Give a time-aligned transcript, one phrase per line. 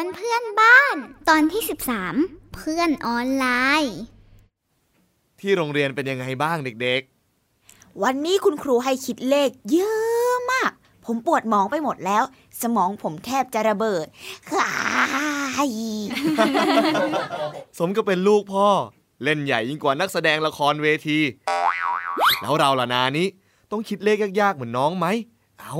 [0.00, 0.96] วนกวนเพื่อนบ้าน
[1.28, 1.62] ตอนที่
[2.08, 3.46] 13 เพื่อนออนไล
[3.82, 3.96] น์
[5.40, 7.02] ที่โรงเรียนเป็นยังไงบ้างเด็ก
[8.02, 10.72] วันนี้คุณครูให้คิดเลขเยอะมาก
[11.06, 12.22] ผมปวดหมองไปหมดแล้ว
[12.62, 14.06] สมองผมแทบจะระเบิด
[14.48, 14.70] คา
[15.66, 18.68] ยๆสมก็เป็นลูกพ่อ
[19.24, 21.18] เล่นใหญ่ยิ่งกว่านักแสดงละครเวที
[22.42, 23.26] แล้วเราล่ะนานี้
[23.70, 25.06] ต้องคิดเลขยากๆ เหมือนน้องไหม
[25.60, 25.76] เอา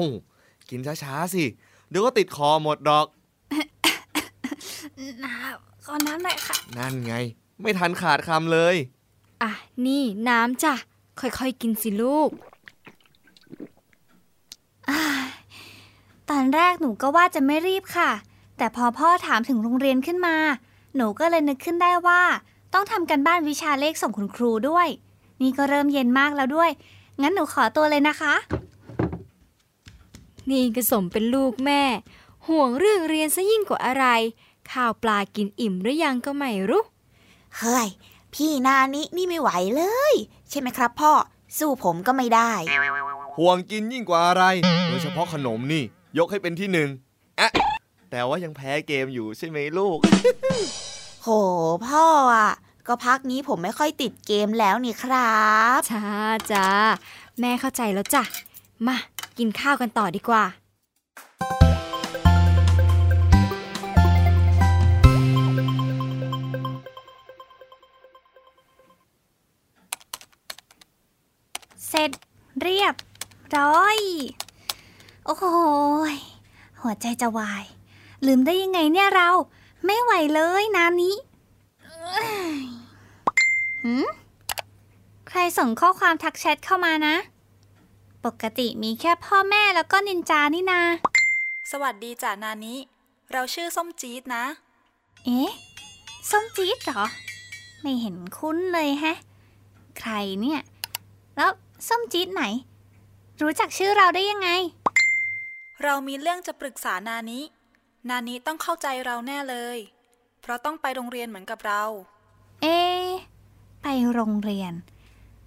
[0.71, 1.45] กินช้าๆสิ
[1.89, 3.07] เดี๋ยวก็ติดคอหมดดอก
[5.25, 7.15] น้ำขอน้ำหน่อยค่ะ นั่นไง
[7.61, 8.77] ไม่ทันขาดคำเลย
[9.43, 9.51] อะ
[9.87, 10.75] นี่น้ำจ้ะ
[11.21, 12.31] ค่อยๆกินสิลูก
[16.31, 18.11] ตอนแรกหนูก็ว่าจะไม่รีบค่ะ
[18.57, 20.37] แต่พอพ่อถามถึงโรงเรียนขึ้นมา
[20.97, 22.23] หนูก็เลยนึกขึ้นได้ว่า
[22.73, 24.89] ต้องทำกันบ้านวิชาเลขส่งคุณครูด้วย
[25.41, 26.71] นี่ก็เริ่มเย็นมากแล้วด้วย
[27.21, 28.35] งั้นหนูขอตัวเลยนะคะ
[30.51, 31.83] นี่ก็สมเป็นลูกแม่
[32.49, 34.07] ห่วงเรื่องเรียนซะยิ่งกว่าอะไร
[34.73, 36.85] ข้าวปลากินอิ่มหรือยังก็ไม่รู้
[37.59, 37.89] เฮ้ย
[38.35, 39.83] พี่นานี้นี่ไม่ไหวเล
[40.13, 40.15] ย
[40.51, 41.13] ใช่ไหมครับพ่อ
[41.59, 42.53] สู้ผมก็ไม่ได้
[43.39, 44.45] ห่วงกินยิ่งกว่าอะไร
[44.89, 45.85] โดยเฉพาะขนมนี่
[46.19, 46.89] ยกให้เป็นที่หนึ่ง
[47.41, 47.49] อะ
[48.11, 49.99] แต่ว่ายังแพ้เกมอยู่ใช่ไหมลูก
[51.23, 51.29] โห
[51.87, 52.51] พ่ออะ
[52.87, 55.39] ก็พักนี้ผมไม่ค่อยติดเกมแล้วนี่ครั
[55.79, 56.05] บจ้า
[56.53, 56.67] จ้า
[57.41, 58.23] แม่เข้าใจแล้วจ้ะ
[58.87, 58.97] มา
[59.39, 60.45] กินข้าวกันต่อดีกว่า
[71.91, 72.11] เสร็จ
[72.63, 72.95] เรียบ
[73.57, 73.99] ร้อย
[75.25, 75.45] โอ้โห
[76.13, 76.17] ย
[76.81, 77.65] หัวใจจะวาย
[78.27, 79.29] ลืมได้ยังไงเนี่ยเรา
[79.85, 81.17] ไม่ไหวเลยน้ำนี้
[81.85, 82.27] เอ้
[82.63, 82.65] ย
[83.83, 84.07] หืม
[85.29, 87.17] ใครส่งข้อความทักแชทเข้ามานะ
[88.25, 90.81] ปกติมีแค่พ่อแม่แล้วก็นินจานี่นา
[91.71, 92.75] สวัสดีจ่านานิ
[93.33, 94.45] เราชื่อส้มจี๊ดนะ
[95.25, 95.53] เอ๊ะ
[96.31, 97.05] ส้มจี๊ดเหรอ
[97.81, 99.19] ไม่เห็นคุ้นเลยแฮะ
[100.01, 100.61] ใครเนี่ย
[101.37, 101.51] แล้ว
[101.89, 102.45] ส้มจี๊ดไหน
[103.41, 104.49] รู้จักชื่อเราได้ยังไง
[105.83, 107.41] เรามีเรื่องจะปรึกษานานิ
[108.09, 109.79] นานิต้องเข้าใจเราแน่เลย
[110.41, 111.83] เพราะต้องไปโรงเรียนเหมือนกับเรา
[112.63, 113.11] เอะ
[113.83, 114.73] ไปโรงเรียน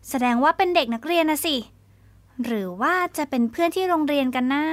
[0.09, 1.55] แสดงว่าเป็นเด็กนักเรียนนะสิ
[2.45, 4.65] หรือว่าจะเป็นเพื่อนที่โรงเรียนกันนะ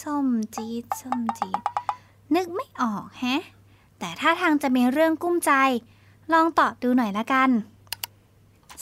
[0.00, 1.62] ส้มจี๊ดส้มจี๊ด
[2.34, 3.42] นึกไม่ออกแฮะ
[3.98, 5.52] แต่ถ้าทางจะมีเรื่องกุ้มใจ
[6.32, 7.50] ลองตอบดูหน่อยละกัน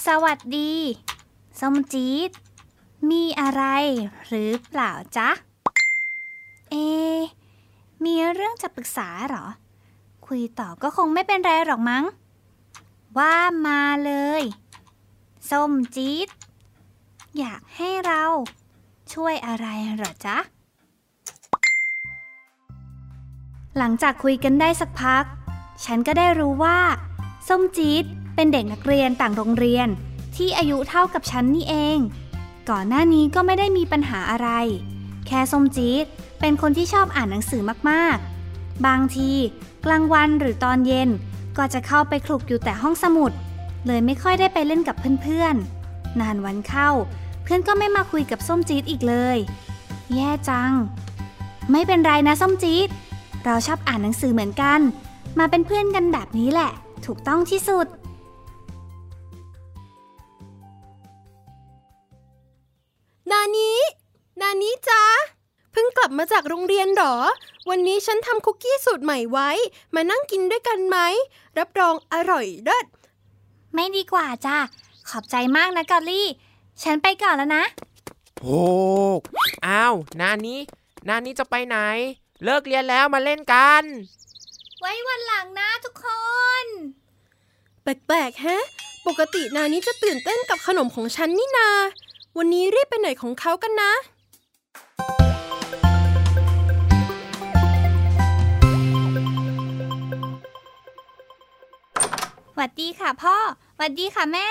[0.06, 0.72] สวัสดี
[1.60, 2.31] ส้มจี๊ด
[3.10, 3.62] มีอะไร
[4.26, 5.28] หรือเปล่าจ๊ะ
[6.71, 6.75] เอ
[8.04, 9.47] มีเรื่องจะปรึกษาเหรอ
[10.26, 12.04] คุยต่อก็คงไม่เป็นไรหรอกมั้ง
[13.19, 13.34] ว่า
[13.66, 14.43] มาเลย
[15.50, 16.28] ส้มจี๊ด
[17.38, 18.25] อยากให้เรา
[19.12, 20.37] ช่วยอะไรเหรอจ๊ะ
[23.78, 25.25] หลังจากคุยกันได้สักพัก
[25.84, 26.78] ฉันก็ได้รู้ว่า
[27.48, 28.04] ส้มจี๊ด
[28.34, 29.88] เป็นเด็กนักเรียนต่างโรงเรียน
[30.40, 31.98] ที่อายุเท่ากับฉันนี่เอง
[32.70, 34.48] ก่อนหน้านี้ก็ไม่ได้มีปัญหาอะไร
[35.26, 36.04] แค่ส้มจี๊ด
[36.40, 39.30] เป็นคนที่ชอบอ่านหนังสือมากๆ บางที
[39.86, 41.08] กลางวันหรือตอนเย็น
[41.56, 43.32] ก็จะเข้าไปคลุกอยู่แต่ห้องสมุด
[43.86, 46.90] เลยไม่ค่อยได้ไปเล่นกับเพื่อนๆ นานวันเข้า
[47.42, 49.36] เพื่อนก็ไม่มาคุยกับส้มจี๊ดอีกเลย
[50.14, 50.72] แย่จัง
[51.70, 52.88] ไม่เป็นไรนะส้มจี๊ด
[53.44, 54.80] เราชอบอ่านหนังสือเหมือนกัน
[55.38, 56.70] มาเป็นเพื่อนกันแบบนี้แหละ
[57.06, 57.86] ถูกต้องที่สุด
[66.22, 67.16] มาจากโรงเรียนหรอ
[67.70, 69.50] วันนี้ฉันทำคุกกี้สูตรใหม่ไว้
[69.94, 70.98] มานั่งกินด้วยกันไหม
[71.58, 72.86] รับรองอร่อยเลิศ
[73.74, 74.56] ไม่ดีกว่าจ้ะ
[75.08, 76.26] ขอบใจมากนะกอลลี่
[76.82, 77.64] ฉันไปก่อนแล้วนะ
[78.40, 78.60] โอ้
[79.66, 80.60] อ้าว นานี้
[81.08, 81.76] นานี้จะไปไหน
[82.44, 83.84] เลิกเรียนแล้วมาเล่นกัน
[84.78, 86.06] ไว้วันหลังนะทุกค
[86.64, 86.66] น
[87.82, 88.64] แปลกๆแฮะ
[89.06, 91.70] ปกตินานี้จะตื่นเต้นกับขนมของฉันนี่นา
[92.36, 93.92] วันนี้รีบไปไหนของเขากันนะ
[102.60, 103.36] วัดดีค่ะพ่อ
[103.77, 104.47] หวัดดีค่ะแม่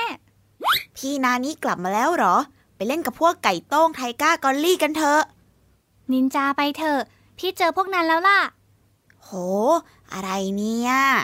[0.96, 2.36] พี่นานี้กลับมาแล้วเหรอ
[2.76, 5.22] ไปเล่นกับพวกไก่โต้งไทก้ากอลลี่กันเถอะ
[6.12, 7.02] นินจาไปเถอะ
[7.38, 8.40] พี่เจอพวกนั้นแล้วล่ะ
[9.24, 9.30] โห
[10.14, 11.16] อะไรเนี่ยว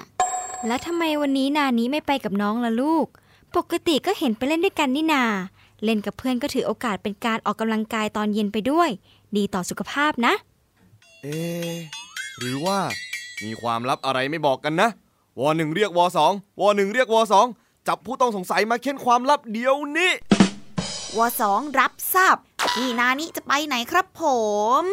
[0.67, 3.07] แล้วทำไมวันนี้นานี้ไม่ไปกับน้องล่ะลูก
[3.55, 5.23] ปกติก็เห็นไปเล่นด้วยกันนี่นา
[5.83, 8.89] เล่นกับเพื่อนก็ถือโอกาสเป็นการออกกำลังกายตอนเย็นไปด้วย
[9.37, 10.33] ดีต่อสุขภาพนะ
[11.23, 11.77] เอะ
[12.39, 12.79] หรือว่า
[13.43, 14.89] มีความลับอะไรไม่บอกกันนะ
[15.41, 17.47] วหนึ่งเรียกวสองวหนึ่งเรียกวสอง
[17.87, 20.11] จับผู้ต้องสงสัยมาเค้นความลับเดี๋ยวนี้
[21.17, 22.37] วสองรับทราบ
[22.73, 24.23] พี่นานิจะไปไหนครับผ
[24.81, 24.83] ม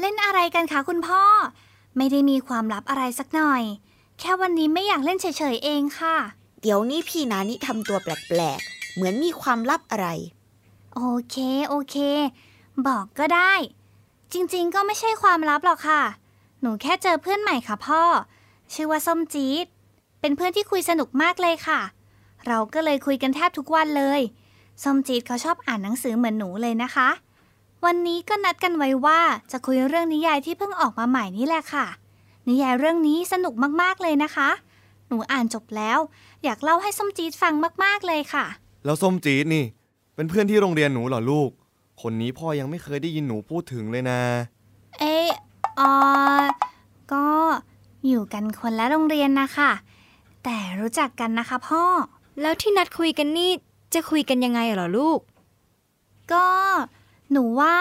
[0.00, 1.22] เล่นอะไรกันคะคุณพ่อ
[1.96, 3.62] ไม่ได้มีความลับอะไรสักหน่อย
[4.18, 6.16] แค่วันนี้ไม่อยากเล่นเฉยๆเองค่ะ
[6.60, 10.08] เดี๋ยวนี้พี่นานิทำตัวแปลกๆ เหมือนมีความลับอะไร
[10.94, 11.00] โอ
[11.30, 11.36] เค
[11.68, 11.96] โอเค
[12.86, 13.52] บอกก็ได้
[14.32, 16.02] จริงๆก็ไม่ใช่ความลับหรอกค่ะ
[16.60, 18.02] หนูแค่เจอเพื่อนใหม่ค่ะพ่อ
[18.72, 19.66] ชื่อว่าส้มจี๊ด
[20.26, 21.80] เป็นเพื่อนที่คุยสนุกมากเลยค่ะ
[22.46, 24.20] เราก็เลยคุยกันแทบทุกวันเลย
[24.82, 27.08] ส้มจี๊ดเขาชอบอ่านหนังสือเหมือนหนูเลยนะคะ
[27.84, 29.20] วันนี้ก็นัดกันไว้ว่า
[29.52, 31.86] จะคุยเรื่องนิยายที่เพิ่งออกมาใหม่นี่แหละค่ะ
[32.48, 34.48] นิยายเรื่องนี้สนุกมากๆเลยนะคะ
[35.08, 35.98] หนูอ่านจบแล้ว
[36.44, 37.54] อยากเล่าให้ส้มจี๊ดฟัง
[37.84, 38.44] มากๆเลยค่ะ
[38.84, 39.64] แล้วส้มจี๊ดนี่
[40.14, 41.50] เป็นเพื่อนที่โรงเรียนหนูเหรอลูก
[42.02, 44.20] คนนี้พ่อยังไม่เคยได้ยินหนูพูดถึงเลยนะ
[45.00, 45.30] เออ
[45.78, 45.80] อ
[46.40, 46.44] อ
[47.12, 47.26] ก็
[48.06, 49.70] อยู่กันคนละโรงเรียนนะคะ
[50.44, 51.84] แต่รู้จักกันนะคะพ่อ
[52.40, 53.50] แล้วที่นัดคุยกันนี่
[53.94, 55.20] จะคุยกันยังไงเหรอลูก
[56.32, 56.46] ก็
[57.32, 57.76] หนูว่า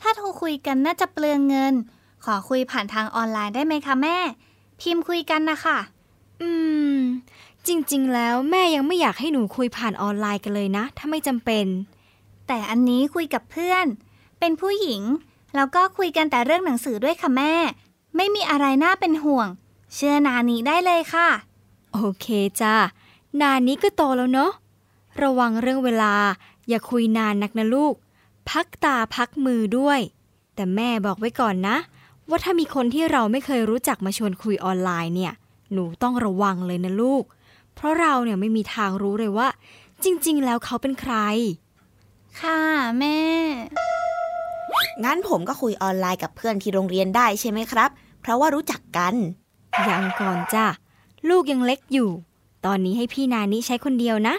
[0.00, 1.74] ถ้าโทรคุยกันน่าจะเปลืองเงิน
[2.24, 4.16] ขอคุยผ่านทางออนไลน์ได้ไหมคะแม่
[4.80, 5.78] พิมพ์คุยกันนะคะ
[6.40, 6.48] อื
[6.94, 6.96] ม
[7.66, 11.66] จริงๆ แล้วแม่ยังไม่อยากให้หนูคุยผ่านออนไลน์กันเลยนะ ถ้าไม่จำเป็น
[12.48, 13.86] แต่อันนี้คุยกับเพื่อน
[14.38, 15.02] เป็นผู้หญิง
[15.56, 17.52] แล้วก็คุยกันแต่เรื่องหนังสือด้วยค่ะแม่
[18.16, 19.48] ไม่มีอะไรน่าเป็นห่วง
[19.94, 21.28] เชื่อนานีได้เลยค่ะ
[21.92, 22.26] โอเค
[22.60, 22.74] จ้า
[23.40, 24.52] นานนี้ก็โตแล้วเนาะ
[25.22, 26.14] ระวังเรื่องเวลา
[26.68, 27.94] อย่าคุยนานนักนะลูก
[28.50, 30.00] พักตาพักมือด้วย
[30.54, 31.76] แต่แม่บอกไว้ก่อนนะ
[32.28, 35.32] ว่าถ้ามีคนที่เราไม่เคยรู้จักมาชวนคุยออนไลน์เนี่ย
[35.72, 37.22] หนูต้องระวังเลยนะลูก
[37.74, 39.48] เพราะเราเนี่ยไม่มีทางรู้เลยว่า
[40.04, 41.14] จริง ๆ แล้วเขาเป็นใคร
[42.40, 42.60] ค่ะ
[42.98, 43.18] แม่
[45.04, 47.90] งั้นผมก็คุยออนไลน์กับเพื่อนที่โรงเรียนได้ใช่ไหมครับ
[48.20, 49.14] เพราะว่ารู้จักกัน
[49.88, 50.66] ยังก่อนจ้ะ
[51.28, 52.10] ลูกยังเล็กอยู่
[52.66, 54.34] ตอนนี้ให้พี่นานิใช้คนเดียวนะ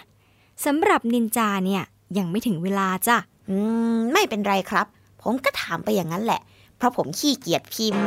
[0.66, 1.84] สำหรับนินจาเนี่ย
[2.18, 3.18] ยังไม่ถึงเวลาจ้ะ
[3.50, 3.58] อื
[3.94, 4.86] ม ไม่เป็นไรครับ
[5.22, 6.42] ผมก็ถามไปอย่างนั้นแหละ
[6.78, 8.06] เพราะผมขี้เกียจพิมพ์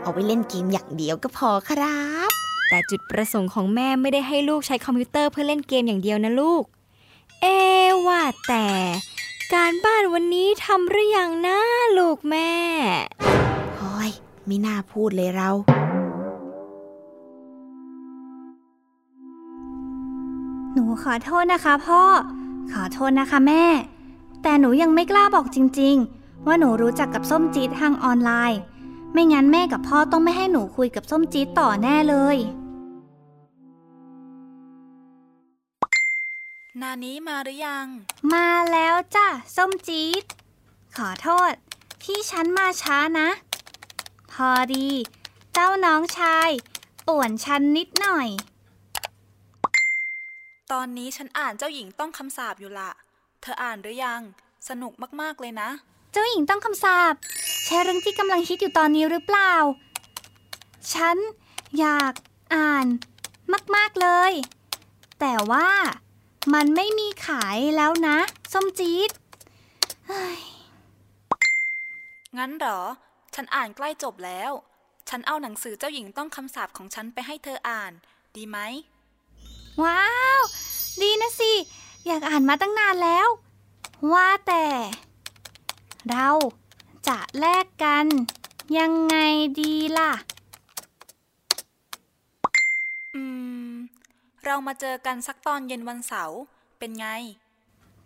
[0.00, 2.30] เอาไปเล่นเกมอย่างเดียวก็พอครับ
[2.68, 6.64] แต่จุดประสงค์ของแม่ไม่ได้ให้ลูกใช้คอมพิวเตอร์เพื่อเล่นเกมอย่างเดียวนะลูก
[7.42, 7.46] เอ
[8.06, 8.66] ว่าแต่
[9.54, 11.58] การบ้านวันนี้ทำหรือยังนะ
[11.98, 12.50] ลูกแม่
[13.76, 14.10] โอ้ย
[14.46, 15.50] ไม่น่าพูดเลยเรา
[20.78, 22.02] หนูขอโทษนะคะพ่อ
[22.72, 23.64] ขอโทษนะคะแม่
[24.42, 28.60] แต่หนูยังไม่กล้าบอกจริง ๆ ว่าหนูรู้จักกับส้มจี๊ดทางออนไลน์
[29.12, 32.36] ไม่งั้นแม่กับพ่อต้องไม่ให้หนูคุยกับส้มจี๊ดต่อแน่เลย
[36.80, 37.86] นานี้มาหรือยัง
[38.34, 40.24] มาแล้วจ้ะส้มจี๊ด
[40.96, 41.52] ขอโทษ
[42.04, 43.28] ที่ฉันมาช้านะ
[44.32, 44.88] พอดี
[45.52, 46.50] เจ้าน้องชาย
[47.08, 48.28] ป่วนฉันนิดหน่อย
[50.72, 52.90] ตอนนี้ฉันอ่านเจ้าหญิงต้องคำสาปอยู่ละ
[53.40, 54.22] เธออ่านหรือยัง
[54.68, 55.70] สนุกมากๆเลยนะ
[56.12, 57.14] เจ้าหญิงต้องคำสาป
[57.64, 59.52] ใช่เรื่องที่กำลังฮิตอยู่ตอนนี้หรือเปล่า
[60.94, 61.16] ฉัน
[61.78, 62.12] อยาก
[62.54, 62.86] อ่าน
[63.76, 64.32] มากๆเลย
[65.20, 65.68] แต่ว่า
[66.54, 68.18] มันไม่มีขายแล้วนะ
[68.52, 69.10] ส้มจี๊ด
[70.06, 70.40] เฮ้ย
[72.38, 72.80] งั้นเหรอ
[73.34, 74.52] ฉันอ่านใกล้จบแล้ว
[75.08, 77.92] ฉันเอาหนังสือเจ้าหญิงต้องคำสาปของฉันไปให้เธออ่าน
[78.36, 78.58] ดีไหม
[79.84, 80.04] ว้า
[80.38, 80.40] ว
[81.00, 81.52] ดีนะสิ
[82.06, 83.28] อยากอ่านมาตั้งนานแล้ว
[84.12, 84.66] ว่าแต่
[86.10, 86.28] เรา
[87.08, 88.06] จะแลกกัน
[88.78, 89.16] ยังไง
[89.60, 90.12] ดีล่ะ
[93.14, 93.22] อื
[93.68, 93.72] ม
[94.44, 96.38] เรามาเจอกันสักตอนเย็นวันเสาร์
[96.78, 97.06] เป็นไง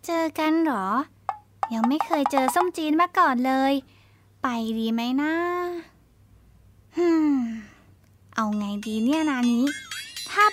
[0.05, 0.87] เจอกันเหรอ
[1.73, 3.73] ยังไม่เคยเจอส้มจีนมาก่อนเลย
[4.41, 4.47] ไป
[4.79, 5.33] ดีไหมนะ
[6.97, 7.35] ฮึม
[8.35, 9.90] เอาไงดีเนี่ยนานี้ถ้า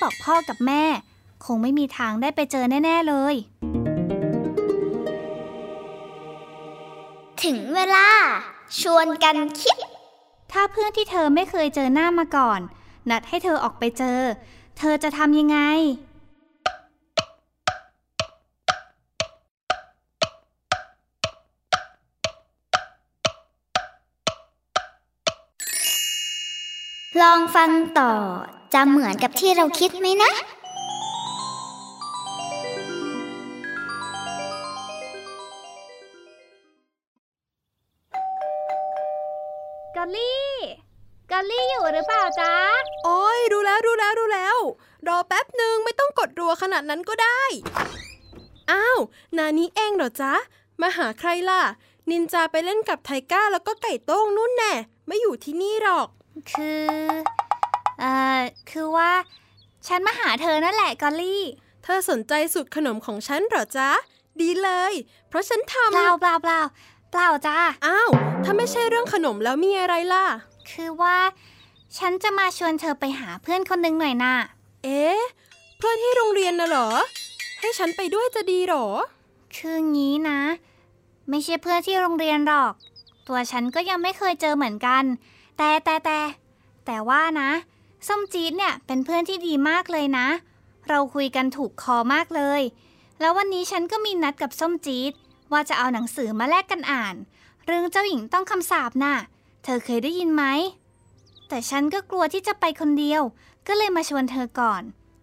[0.02, 0.84] บอกพ่อกับแม่
[1.44, 3.34] คงไม่มีทางได้ไปเจอแน่ ๆ เลย
[7.42, 8.08] ถึงเวลา
[8.80, 9.76] ชวนกันคิด
[10.52, 12.60] ถ้าเพื่อนที่เธอไม่เคยเจอหน้ามาก่อน
[13.10, 14.20] นัดให้เธอออกไปเจอ
[14.78, 15.58] เธอจะทำยังไง
[27.20, 28.12] ลองฟังต่อ
[28.74, 30.32] จะเหมือนกับที่เราคิดไหมนะ
[39.96, 40.52] กอลลี่
[41.30, 42.52] กอลลี่อยู่หรือเปล่าจ๊ะ
[43.04, 44.56] โอ้ยรู้แล้วรู้แล้วรู้แล้ว
[45.08, 47.42] รอแป๊บหนึ่งไม่ต้องกดรัวขนาดนั้นก็ได้
[48.70, 48.98] อ้าว
[49.36, 50.34] นานี้เองเหรอจ๊ะ
[50.80, 51.62] มาหาใครล่ะ
[52.10, 54.72] นินจาไปเล่นกับไทก้าแล้วก็ไก่โต้งนู่นแน่ะ
[55.06, 56.08] ไม่อยู่ที่นี่หรอก
[56.50, 56.86] คือ
[57.98, 58.40] เอ่อ
[58.70, 59.10] คือว่า
[59.86, 61.42] ฉันมาหาเธอนั่นแหละกอลลี่
[61.84, 63.90] เธอสนใจสูตรขนมของฉันเหรอจ๊ะ
[64.40, 64.92] ดีเลย
[65.28, 66.60] เพราะฉันทำเปล่าเปล่าเปล่า
[67.10, 68.10] เปล่าจ้าอ้าว
[68.44, 70.24] ถ้าไม่ใช่เรื่องขนมแล้วมีอะไรล่ะ
[70.70, 71.16] คือว่า
[71.98, 74.34] ฉันจะมาชวนเธอไปหาเพื่อนคนหนึงหน่อยน่ะ
[74.84, 75.20] เอ๊ะ
[75.78, 76.88] เพื่อนที่โรงเรียนน่ะเหรอ
[77.58, 78.86] ให้ฉันไปด้วยจะดีเหรอ
[79.56, 80.40] คืองี้นะ
[81.28, 82.72] ไม่ใช่เพื่อนที่โรงเรียนหรอก
[83.28, 85.04] ตัวฉันก็ยังไม่เคยเจอเหมือนกัน
[85.56, 86.18] แต่แต่แต่
[86.86, 87.50] แต่ว่านะ
[88.06, 90.28] ส้มจี๊ดเนี่ยเป็นเพื่อนที่ดีมากเลยนะ
[90.88, 92.60] เราคุยกันถูกคอมากเลย
[93.20, 95.12] แล้ววันนี้ฉันก็มีนัดกับส้มจี๊ด
[95.52, 97.14] ว่าจะเอาหนังสือมาแลกกันอ่าน
[97.64, 99.14] เรื่องเจ้าหญิงต้องคำสาปน่ะ
[99.64, 100.44] เธอเคยได้ยินไหม
[101.48, 103.22] แต่ฉันก็กลัวที่จะไปคนเดียว
[103.66, 104.82] ก็เลยมาชวนเธอก่อน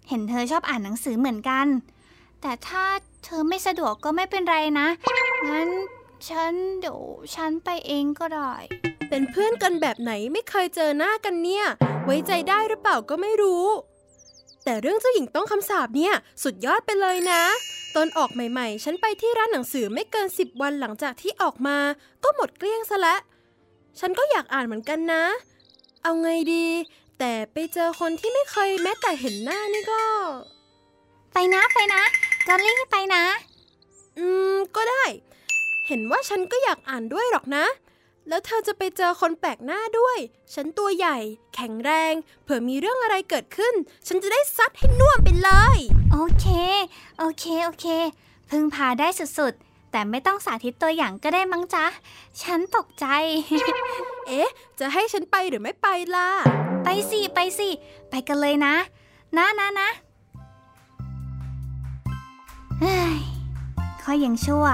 [0.10, 1.68] เห็นเธอชอบอ่านหนังสือเหมือนกัน
[2.42, 2.84] แต่ถ้า
[3.24, 4.88] เธอไม่สะดวกก็ไม่เป็นไรนะ
[5.50, 5.70] งั้น
[6.30, 7.00] ฉันเดี๋ยว
[7.36, 8.54] ฉันไปเองก็ได้
[9.10, 11.66] เป็นเพื่อนกันแบบไหนไม่เคยเจอหน้ากันเนี่ย
[12.06, 13.66] ไว้ใจได้หรือเปล่าก็ไม่รู้
[14.64, 17.44] แต่เรื่องเจ้าหญิงต้องคำสาปเนี่ย สุดยอดไปเลยนะ
[17.96, 21.78] ตอนออกใหม่ๆ ฉันไปที่ร้านหนังสือไม่เกิน10วันหลังจากที่ออกมา
[22.24, 23.16] ก็หมดเกลี้ยงซะและ
[24.00, 25.24] ฉันก็อยากอ่านเหมือนกันนะ
[26.04, 26.66] เอาไงดี
[27.20, 30.04] แต่ไปเจอคนที่ไม่เคยแม้แต่เห็นหน้านี่ก็
[31.34, 32.02] ไปนะไปนะ
[32.48, 33.24] กอลลี่ไปนะ
[34.18, 35.04] อืม ก็ได้
[35.88, 37.66] เห็นว่าฉันก็อยากอ่านด้วยหรอกนะ
[38.30, 40.18] แล้วเธอจะไปเจอคนแปลกหน้าด้วย
[40.54, 41.18] ฉันตัวใหญ่
[41.56, 42.14] แข็งแรง
[42.44, 43.74] เผื่อมีเรื่องอะไรเกิดขึ้น
[44.08, 45.80] ฉันจะได้ซัดให้น่วมไปเลย
[46.12, 46.48] โอเค
[47.20, 47.86] โอเค โอเค
[48.50, 49.08] พึ่งพาได้
[49.40, 51.86] สุดๆ แต่ไม่ต้องสาธิตตัวอย่างก็ได้มั้งจ๊ะ
[52.42, 53.06] ฉันตกใจ
[54.28, 56.30] เอ๊ะ จะให้ฉันไปหรือไม่ไปล่ะ
[56.84, 57.70] ไปสิ ไปสิ
[58.10, 58.76] ไปกันเลยนะ
[59.38, 59.90] นะนะนะ
[62.80, 63.18] เฮ้ย
[64.02, 64.66] ค่อยยังชั่ว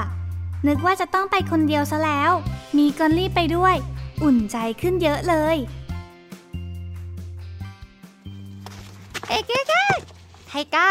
[0.68, 2.32] นึกว่าจะต้องไปคนเดียวซะแล้ว
[2.78, 3.76] มีกอลลี่ไปด้วย
[4.24, 5.58] อุ่นใจขึ้นเยอะเลย
[9.28, 10.00] เอ๊ะเก๊ก
[10.48, 10.90] ไทก้า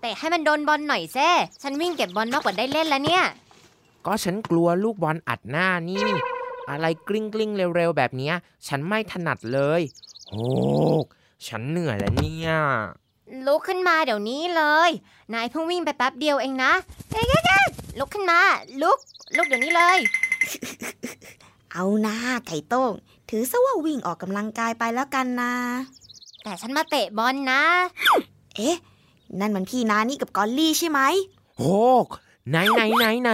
[0.00, 1.30] เตะให้มันโดนบอลหน่อยซิ
[1.62, 3.24] ฉันวิ่งเก็บบอลมากกว่าได้เล่นแล้วเนี่ย
[4.06, 6.06] ก็ฉันกลัวลูกบอลอัดหน้านี่
[6.70, 8.34] อะไรกลิ้งกลิ้งๆเร็วๆ แบบเนี้ย
[8.68, 9.80] ฉันไม่ถนัดเลย
[10.28, 10.44] โอ้
[11.46, 12.52] ฉันเหนื่อยแล้วเนี่ย
[13.46, 14.90] ลุกขึ้นมาเดี๋ยวนี้เลย
[15.34, 16.72] นายเพิ่งวิ่งไปแป๊บเดียวเองนะ
[17.12, 17.51] เอ๊ะเก๊ก
[17.98, 18.40] ลุกขึ้นมา
[18.82, 18.98] ลุก
[19.36, 19.98] ลุกเดี๋ยวนี้เลย
[21.72, 22.92] เอานะไก่โต้ง
[23.28, 25.54] ถือซะว่าวิ่งออกกำลังกายไปแล้วกันนะ
[26.42, 27.62] แต่ฉันมาเตะบอลนะ
[28.56, 28.76] เอ๊ะ
[29.40, 31.00] นั่นมันพี่นานี่กับกอลลี่ใช่ไหม
[31.58, 31.76] โอ้
[32.50, 33.30] ไหนไหนไหนไหน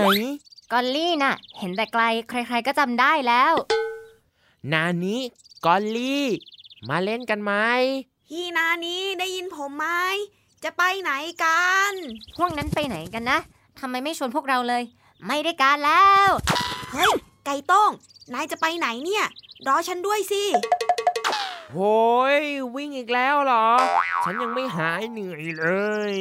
[0.72, 3.54] กอลลี่น่ะ เห็นแต่ไกลใคร ๆ ก็จำได้แล้ว
[4.72, 5.20] นานี้
[5.66, 6.24] กอลลี่
[6.88, 7.52] มาเล่นกันไหม
[8.28, 9.86] พี่นานี้ได้ยินผมไหม
[10.64, 11.12] จะไปไหน
[11.44, 11.92] กัน
[12.36, 13.38] พวกนั้นไปไหนกันนะ
[13.80, 14.82] ทำไมไม่ชวนพวกเราเลย
[15.26, 16.30] ไม่ได้การแล้ว
[16.92, 17.12] เฮ้ย
[17.46, 17.90] ไก่ต้ง
[18.32, 19.24] นายจะไปไหนเนี่ย
[19.66, 20.44] รอฉันด้วยสิ
[21.72, 21.98] โอ้
[22.38, 22.40] ย
[22.74, 23.68] วิ่งอีกแล้วเหรอ
[24.24, 25.66] ฉันยังไม่หายเหนื่อยเล
[26.12, 26.14] ย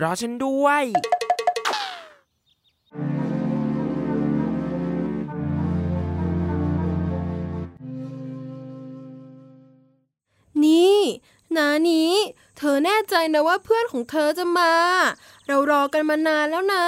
[0.00, 0.84] รอฉันด้วย
[10.64, 10.98] นี่
[11.56, 12.12] นานี้
[12.58, 14.72] เธอแน่ใจนะว่าเพื่อนของเธอจะมา
[15.52, 16.84] เรารอกันมานานแล้วนะ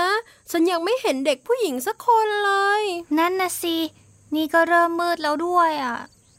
[0.50, 2.82] ฉันยังไม่เห็นเด็กผู้หญิงสักคนเลย
[3.18, 3.76] นั่นนะสิ
[4.34, 5.96] นี่ก็เริ่มมืดแล้วด้วยอะ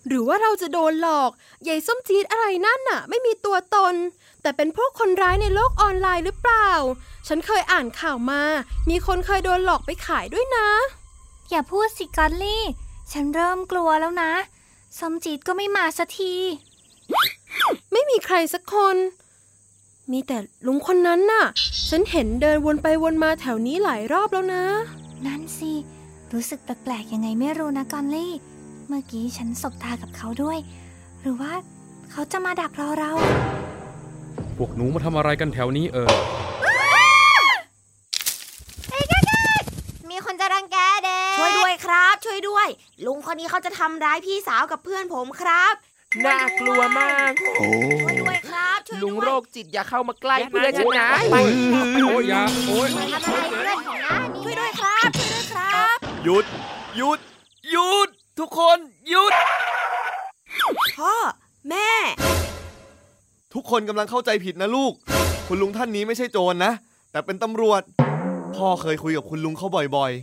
[0.07, 1.31] หรือว่าเราจะโดนหลอก
[1.63, 3.95] ใหญ่ส้มจี๊ดอะไรนั่นน่ะ ไม่มีตัวตน
[4.41, 6.69] แต่เป็นพวกคนร้ายในโลกออนไลน์หรือเปล่า
[7.27, 8.41] ฉันเคยอ่านข่าวมา
[8.89, 10.69] มีคนเคยโดนหลอกไปขายด้วยนะ
[11.49, 12.63] อย่าพูดสิกอลลี่
[13.11, 14.33] ฉันเริ่มกลัวแล้วนะ
[14.99, 16.33] สมจีดก็ไม่มาสักที
[17.91, 18.97] ไม่มีใครสักคน
[20.11, 21.45] มีแต่ลุงคนนั้นน่ะ
[21.89, 24.63] ฉันเห็นเดินวนไปวนมาแถวนี้หลายรอบแล้วนะ
[25.25, 25.71] นั่นสิ
[26.33, 28.33] รู้สึกแปลกๆยังไงไม่รู้นะกอลลี่
[28.87, 30.57] เมื่อกี้ฉันสบตากับเขาด้วย
[31.21, 31.53] หรือว่า
[32.11, 33.11] เขาจะมาดักรอเรา
[34.57, 36.15] พวกหนูมาทำอะไรกันแถวนี้เอ่ย
[40.09, 42.67] มีคนจะรังแกเด็กช่วยด้วยครับ ช่วยด้วย
[43.05, 45.73] ลุงคนนี้เขาจะทำร้ายพี่สาวกับเพื่อนผมครับ
[46.25, 48.22] น่ากลัวมากช่ว
[49.03, 51.35] ลุด้งวยโรคจิตอย่าเข้ามาใกล้เพื่อนฉันนะไป
[52.03, 56.45] โอ้ยอยาโอ้ยทำอะไรเพื่อนของน้านี่ช่วยด้วยครับช่วยด้วยครับ หยุด
[56.97, 57.19] หยุด
[57.71, 58.09] หยุด
[58.39, 58.77] ทุกคน
[59.09, 59.33] หยุด
[60.99, 61.15] พ่อ
[61.69, 61.89] แม่
[63.53, 64.93] ทุกคนกำลังเข้าใจผิดนะลูก
[65.47, 66.71] คุณลุงท่านนี้ไม่ใช่โจรนะ
[67.11, 67.81] แต่เป็นตำรวจ
[68.55, 70.13] พ่อเคยคุยกับคุณลุงเขาบ่อย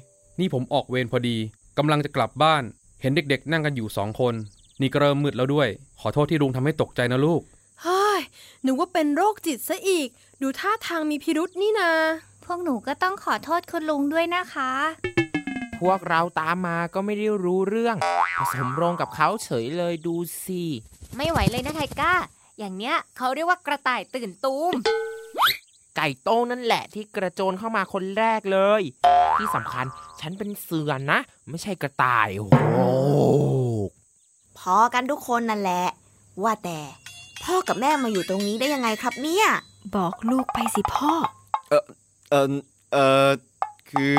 [0.40, 1.36] นี่ผมออกเวรพอดี
[1.78, 2.62] กำลังจะกลับบ้าน
[3.00, 4.34] เห็นเด็กๆ นั่งกันอยู่สองคน
[4.80, 5.68] นี่ก็เริ่มมืดแล้วด้วย
[6.00, 7.59] ขอโทษที่ลุงทำให้ตกใจนะลูกเฮ้ย
[8.66, 10.08] นึกว่าเป็นโรคจิตซะอีก
[10.42, 11.90] ดูท่าทางมีพิรุษนี่นา
[12.44, 14.72] พวกหนูก็ต้องขอโทษคุณลุงด้วยนะคะ
[15.80, 17.96] พวกเราตามมาก็ไม่ได้รู้เรื่อง
[18.38, 20.14] ผสมโรงกับเขาเฉยเลยดู
[20.44, 20.62] สิ
[21.16, 22.14] ไม่ไหวเลยนะไทก้า
[22.58, 24.72] อย่างเนี้ยเขาเรียกว่ากระต่ายตื่นตูม
[25.96, 28.82] ไก่โต้งนั่นแหละที่กระโจนเข้ามาคนแรกเลย
[29.38, 29.86] ที่สำคัญ
[30.20, 32.78] ฉันเป็นเสือนะ ไม่ใช่กระต่ายโอ้โห
[34.58, 35.84] พอกันทุกคนนั่นแหละ
[36.42, 36.80] ว่าแต่
[37.42, 39.46] พ่อกับแม่มาอยู่ตรงนี้ได้ยังไงครับเนี่ย
[39.96, 41.12] บอกลูกไปสิพ่อ
[41.70, 41.84] เออ
[42.30, 42.46] เออ
[42.92, 43.30] เออ
[43.90, 44.14] คือ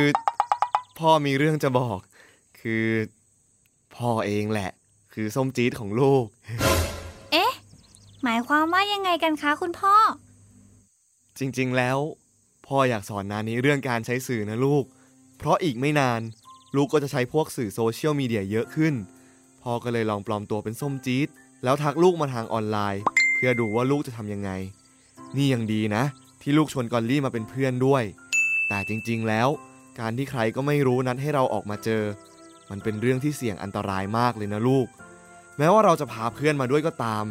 [1.00, 2.00] พ่อมีเรื่องจะบอก
[2.62, 2.86] คือ
[3.96, 4.72] พ่อเองแหละ
[5.14, 6.26] คือส้มจี๊ดของลูก
[7.32, 7.52] เอ๊ะ
[8.24, 9.96] หมายความว่ายังไงกันคะคุณพ่อ
[11.40, 11.98] จริงๆแล้ว
[12.68, 14.84] พ่ออยากสอนนานี้เรื่องการใช้สื่อนะลูก
[15.38, 16.22] เพราะอีกไม่นาน
[16.76, 18.94] ลูกก็จะใช้พวกสื่อโซเชียลมีเดียเยอะขึ้น
[19.64, 21.30] พ่อก็เลยลองปลอมตัวเป็นส้มจี๊ด
[21.64, 23.02] แล้วทักลูกมาทางออนไลน์
[23.34, 24.52] เพื่อดูว่าลูกจะทำยังไง
[25.36, 26.04] นี่ยังดีนะ
[26.42, 28.04] ที่ลูกชวนกอลลี่มาเป็นเพื่อนด้วย
[28.68, 29.48] แต่จริงๆแล้ว
[30.00, 32.04] การที่ใครก็ไม่รู้นัดให้เราออกมาเจอ
[32.70, 34.88] มันเป็นเรื่องที่เสี่ยงอันตรายมากเลยนะลูก
[35.58, 37.26] แม้ว่าเราจะพาเพื่อนมาด้วยก็ตาม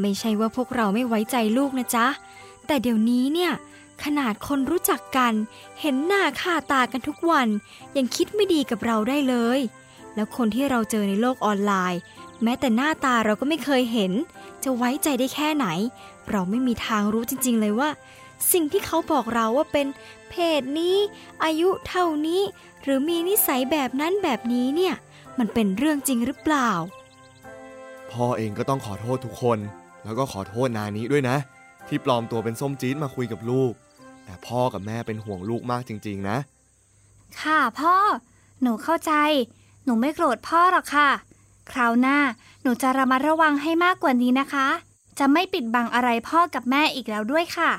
[0.00, 2.06] ไม่ใช่ว่าพวกเราไม่ไว้ใจลูกนะจ๊ะ
[2.66, 3.52] แต่เดี๋ยวนี้เนี่ย
[4.04, 5.32] ขนาดคนรู้จักกัน
[5.80, 7.48] เห็นหน้าค่าตากันทุกวัน
[7.96, 9.60] ยังคิดไม่ดีกับเราได้เลย
[10.14, 12.00] แล้วคนที่เราเจอในโลกออนไลน์
[12.42, 14.12] แม้แต่หน้าตาเราก็ไม่เคยเห็น
[14.64, 15.66] จะไว้ใจได้แค่ไหน
[16.30, 17.90] เราไม่มีทางรู้จริง ๆ เลยว่า
[18.52, 19.86] สิ่งที่เขาบอกเราว่าเป็น
[20.30, 20.96] เพศนี้
[21.44, 22.42] อายุเท่านี้
[22.82, 24.94] หรือมีนิสัยแบบนั้นแบบนี้เนี่ย
[25.38, 26.70] มันเป็นเรื่องจริงหรือเปล่า
[28.10, 29.58] พ่อเองก็ต้องขอโทษทุกคน
[30.04, 31.36] แล้วก็ขอโทษนานี้ด้วยนะ
[31.88, 33.72] ที่ปลอมตัวเป็นส้มจี๊ดมาคุยกับลูก
[34.24, 36.38] แต่พ่อกับแม่เป็นห่วงลูกมากจริง ๆ นะ
[37.42, 37.94] ค่ะพ่อ
[38.62, 39.12] หนูเข้าใจ
[39.84, 41.10] หนูไม่โกรธพ่อหรอกค่ะ
[41.70, 42.18] คราวหน้า
[42.62, 44.68] หนูจะระมัดระวังให้มากกว่านี้นะคะ
[45.18, 47.72] จะไม่ปิดบังอะไรพ่อกับแม่อีกแล้วด้วยค่ะ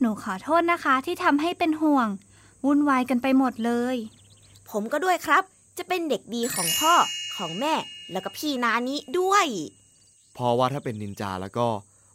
[0.00, 2.08] หนูขอโทษนะคะที่ทำให้เป็นห่วง
[2.64, 3.96] วุ่นวายกันไปหมดเลย
[4.70, 5.42] ผมก็ด้วยครับ
[5.78, 6.94] จะเป็นเด็กดีของพ่อ
[7.36, 7.74] ของแม่
[8.12, 9.46] แล้วก็พี่นานี้ด้วย
[10.36, 11.68] พ่อว่าถ้าเป็นนินจาแล้วก็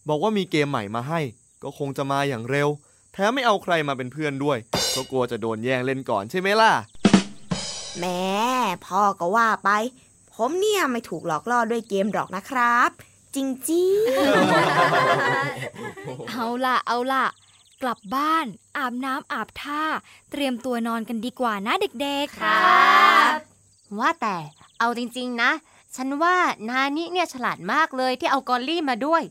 [0.10, 1.19] บอกว่ามีเกมใหม่มาให้
[1.63, 2.69] ก็คงจะมาอย่างเร็ว
[3.13, 4.58] แถมไม่เอาใครมาเป็นเพื่อนด้วย
[4.95, 6.74] ก็กลัวจะโดนแย่งเล่นก่อนใช่ไหมล่ะ
[8.00, 8.21] แม่
[8.86, 9.69] พ่อก็ว่าไป
[10.36, 12.89] ผมเนี่ยไม่ถูกหลอกล่อด้วยเกมหรอกนะครับ
[13.36, 13.52] จริง
[16.30, 17.26] เอาล่ะ เอาล่ะ
[17.82, 18.46] กลับบ้าน
[18.78, 19.84] อาบน้ำอาบท่า
[20.32, 23.38] เตรียมตัวนอนกันดีกว่านะเด็กๆ ครับ
[24.00, 24.38] ว่าแต่
[24.80, 25.52] เอาจริงๆนะ
[25.96, 26.36] ฉันว่า
[26.70, 29.24] นานี่เนี่ยฉลาดมากเลยที่เอากอลลี่มาด้วย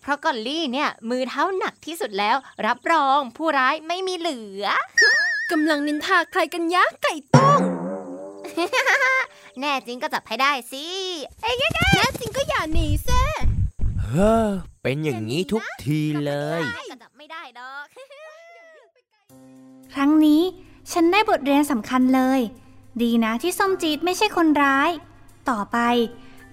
[0.00, 4.64] เพราะกอลลี่เนี่ยมือเท้าหนักที่สุดแล้ว รับรองผู้ร้ายไม่มีเหลือ
[5.50, 7.62] กำลังนินทาใครกันยะไก่ต้ม
[9.60, 10.86] แน่จริงก็จับให้ได้สิ
[11.40, 11.50] แน่
[12.20, 13.22] จริงก็อย่าหนีแซ่
[14.02, 14.48] เฮ้อ
[14.82, 17.86] เป็นอย่างนี้ทุกทีเลย ก็จับไม่ได้ดอก
[19.94, 20.42] ครั้งนี้
[20.92, 22.40] ฉันได้บทเรียนสำคัญเลย
[23.02, 24.90] ดีนะที่ส้มจีดไม่ใช่คนร้าย
[25.50, 25.78] ต่อไป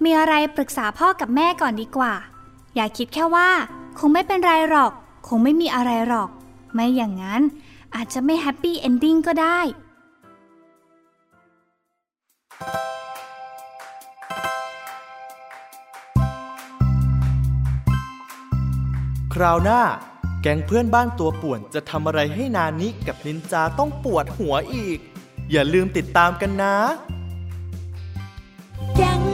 [0.04, 2.14] มีอะไรปรึกษาพ่อกับแม่ก่อนดีกว่า
[2.74, 3.50] อย่าคิดแค่ว่า
[3.98, 4.92] คงไม่เป็นไรหรอก
[5.28, 6.30] คงไม่มีอะไรหรอก
[6.74, 7.42] ไม่อย่างนั้น
[7.94, 9.58] อาจจะไม่ happy ending ก็ได้
[19.34, 19.82] คราวหน้า
[20.42, 24.98] แก๊งเพื่อนบ้านตัวป่วนจะทำอะไรให้นานิกับนินจาต้องปวดหัวอีก
[25.52, 26.76] อย่าลืมติดตามกันนะ
[28.96, 29.25] แก๊ง